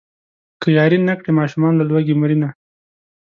که 0.61 0.67
ياري 0.77 0.99
نه 1.07 1.13
کړي 1.19 1.31
ماشومان 1.39 1.73
له 1.77 1.85
لوږې 1.89 2.15
مرينه. 2.21 2.49